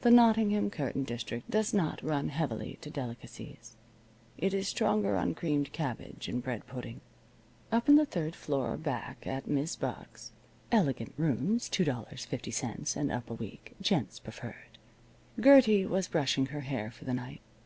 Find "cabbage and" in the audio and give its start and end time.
5.74-6.42